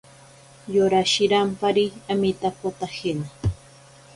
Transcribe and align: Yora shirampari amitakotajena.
Yora 0.75 1.01
shirampari 1.11 1.85
amitakotajena. 2.11 3.27